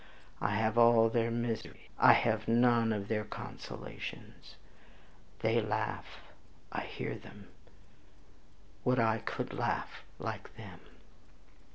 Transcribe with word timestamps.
I 0.41 0.55
have 0.55 0.79
all 0.79 1.09
their 1.09 1.29
miseries, 1.29 1.87
I 1.99 2.13
have 2.13 2.47
none 2.47 2.91
of 2.91 3.07
their 3.07 3.23
consolations. 3.23 4.55
They 5.41 5.61
laugh, 5.61 6.21
I 6.71 6.81
hear 6.81 7.13
them; 7.19 7.49
would 8.83 8.97
I 8.97 9.19
could 9.19 9.53
laugh 9.53 10.03
like 10.17 10.55
them.' 10.57 10.79